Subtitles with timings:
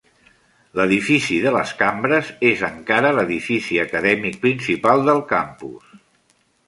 [0.79, 5.93] L'Edifici de les Cambres és encara l'edifici acadèmic principal del campus.